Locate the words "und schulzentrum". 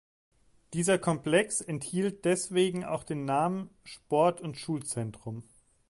4.41-5.43